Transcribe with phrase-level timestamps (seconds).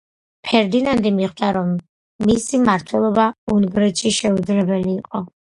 [0.45, 1.69] ფერდინანდი მიხვდა, რომ
[2.29, 5.27] მისი მმართველობა უნგრეთში შეუძლებელი იყო.